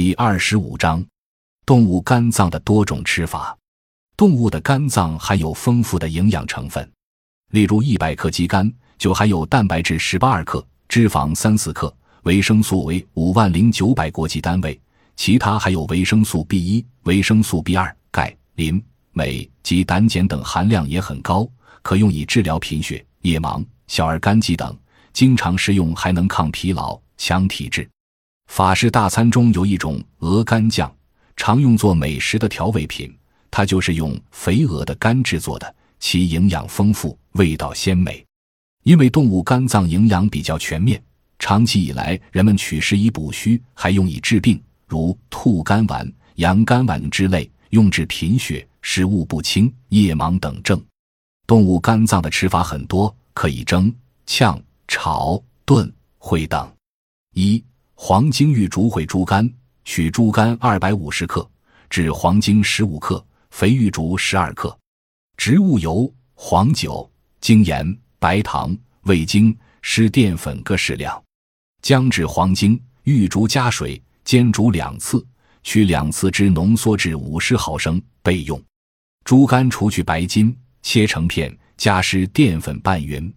[0.00, 1.04] 第二十五章，
[1.66, 3.58] 动物肝脏的多种吃法。
[4.16, 6.88] 动物的肝脏含有丰富的营养成分，
[7.50, 11.92] 例如一百克鸡肝就含有蛋白质十八二克、脂肪三四克、
[12.22, 14.80] 维生素为五万零九百国际单位，
[15.16, 18.80] 其他还有维生素 B 一、维生素 B 二、钙、磷、
[19.10, 21.44] 镁及胆碱等含量也很高，
[21.82, 24.78] 可用以治疗贫血、夜盲、小儿肝疾等。
[25.12, 27.90] 经常食用还能抗疲劳、强体质。
[28.48, 30.92] 法式大餐中有一种鹅肝酱，
[31.36, 33.14] 常用作美食的调味品。
[33.50, 38.24] 它就是用肥鹅的肝制作的，其营养丰富，味道鲜美。
[38.82, 41.00] 因为动物肝脏营养比较全面，
[41.38, 50.82] 长期以来人们取食以补虚，还用以治病，如兔肝丸、羊肝丸之类，用治贫血、食物不清、夜盲等症。
[51.46, 53.94] 动物肝脏的吃法很多，可以蒸、
[54.26, 56.70] 炝、炒、炖、烩等。
[57.34, 57.62] 一
[58.00, 59.52] 黄精玉竹烩猪肝，
[59.84, 61.46] 取猪肝二百五十克，
[61.90, 64.78] 制黄精十五克，肥玉竹十二克，
[65.36, 71.20] 植物油、黄酒、精盐、白糖、味精、湿淀粉各适量。
[71.82, 75.26] 姜制黄精、玉竹加水煎煮两次，
[75.64, 78.62] 取两次汁浓缩至五十毫升备用。
[79.24, 83.30] 猪肝除去白筋，切成片，加湿淀粉拌匀。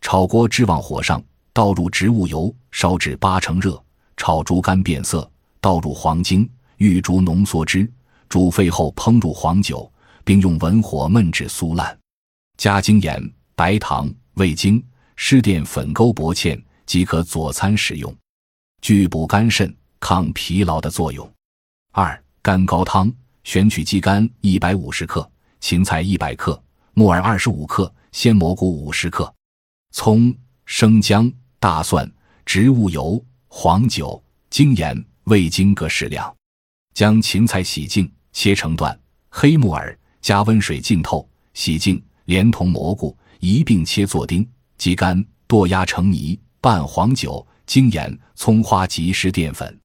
[0.00, 1.20] 炒锅置往火上，
[1.52, 3.82] 倒入植物油，烧至八成热。
[4.16, 7.90] 炒猪肝变色，倒入黄精、玉竹浓缩汁，
[8.28, 9.90] 煮沸后烹入黄酒，
[10.24, 11.96] 并用文火焖至酥烂，
[12.56, 14.82] 加精盐、白糖、味精、
[15.14, 18.14] 湿淀粉勾薄芡即可佐餐食用，
[18.80, 21.30] 具补肝肾、抗疲劳的作用。
[21.92, 23.12] 二肝高汤：
[23.44, 25.30] 选取鸡肝一百五十克，
[25.60, 26.60] 芹菜一百克，
[26.94, 29.32] 木耳二十五克，鲜蘑菇五十克，
[29.92, 32.10] 葱、生姜、大蒜、
[32.44, 33.22] 植物油。
[33.58, 36.30] 黄酒、精盐、味精各适量，
[36.92, 38.96] 将芹菜洗净切成段，
[39.30, 44.46] 黑木耳加温水浸透，洗净，连同蘑菇一并切作丁，
[44.76, 49.80] 鸡肝剁压成泥，拌黄酒、精盐、葱花及湿淀粉，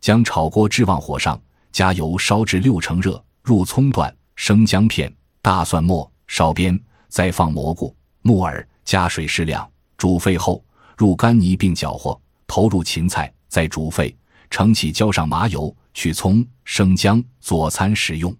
[0.00, 1.38] 将炒锅置旺火上，
[1.72, 5.12] 加油烧至六成热，入葱段、生姜片、
[5.42, 6.78] 大蒜末，烧边，
[7.08, 7.92] 再放蘑菇、
[8.22, 10.64] 木耳，加水适量，煮沸后
[10.96, 12.16] 入干泥并搅和。
[12.48, 14.12] 投入芹菜，再煮沸，
[14.50, 18.36] 盛起，浇上麻油，取葱、生姜，佐餐食用。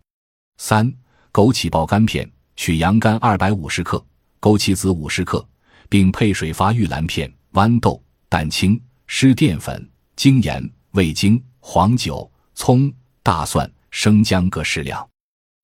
[0.56, 0.92] 三、
[1.32, 4.04] 枸杞爆肝片：取羊肝二百五十克，
[4.40, 5.46] 枸杞子五十克，
[5.88, 12.92] 并配水发玉兰片、豌豆、蛋清、湿淀粉、精盐、味精、黄酒、葱、
[13.22, 15.06] 大蒜、生姜各适量。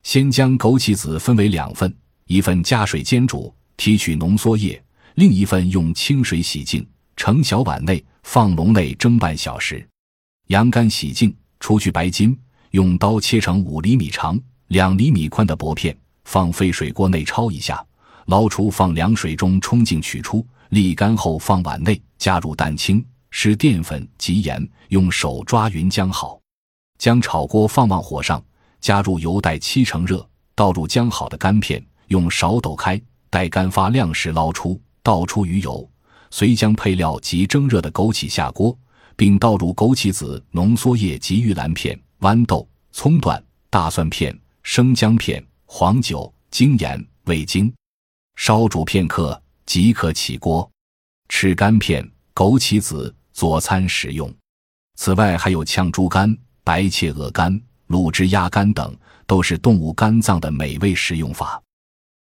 [0.03, 1.93] 先将枸杞子分为两份，
[2.27, 4.79] 一份加水煎煮，提取浓缩液；
[5.15, 8.05] 另一份用清水洗净，盛小碗内。
[8.25, 9.87] 放笼内蒸半小时，
[10.49, 12.37] 羊肝洗净，除去白筋，
[12.71, 17.85] 用刀切成五厘米长、两厘米宽的薄片，放沸水锅内焯一下，
[18.27, 26.41] 捞出放凉水中冲净取出，沥干后放碗内，加入蛋清、湿淀粉及盐，用手抓匀将好。
[26.99, 28.43] 将炒锅放往火上，
[28.81, 35.89] 加入油待七成热，倒入将好的肝片，用勺抖开，待肝发亮时捞出，倒出鱼油。
[36.37, 38.77] 遂将配料及蒸热的枸杞下锅，
[39.15, 43.41] 并倒入枸杞子浓缩液及玉兰片、豌豆、葱段、
[43.71, 47.73] 大蒜片、生姜片、黄酒、精盐、味精，
[48.35, 50.69] 烧煮片刻即可起锅。
[51.29, 54.29] 吃肝片、枸杞子佐餐食用。
[54.97, 58.93] 此外，还有炝猪肝、白切鹅肝、卤汁鸭肝等，
[59.29, 61.63] 都是动物肝脏的美味食用法。